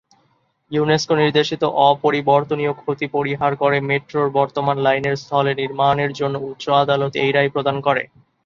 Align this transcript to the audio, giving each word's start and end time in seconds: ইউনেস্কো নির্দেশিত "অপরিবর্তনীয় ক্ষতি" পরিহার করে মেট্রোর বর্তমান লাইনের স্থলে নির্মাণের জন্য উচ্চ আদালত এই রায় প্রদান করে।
ইউনেস্কো 0.71 1.13
নির্দেশিত 1.15 1.63
"অপরিবর্তনীয় 1.87 2.73
ক্ষতি" 2.73 3.07
পরিহার 3.15 3.51
করে 3.55 3.77
মেট্রোর 3.89 4.27
বর্তমান 4.37 4.77
লাইনের 4.79 5.15
স্থলে 5.15 5.51
নির্মাণের 5.55 6.11
জন্য 6.19 6.35
উচ্চ 6.49 6.65
আদালত 6.81 7.13
এই 7.23 7.31
রায় 7.31 7.49
প্রদান 7.49 7.75
করে। 7.87 8.03